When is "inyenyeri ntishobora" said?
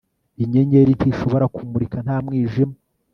0.43-1.45